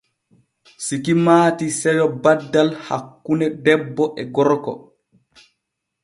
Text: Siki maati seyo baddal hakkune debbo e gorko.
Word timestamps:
Siki 0.85 1.13
maati 1.25 1.65
seyo 1.79 2.05
baddal 2.23 2.69
hakkune 2.85 3.45
debbo 3.63 4.05
e 4.21 4.23
gorko. 4.35 4.73